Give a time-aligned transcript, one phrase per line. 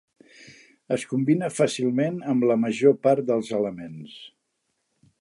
[0.95, 4.21] Es combina fàcilment amb la major part dels elements.